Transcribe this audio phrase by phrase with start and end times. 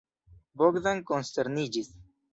[0.61, 1.93] Bogdan konsterniĝis.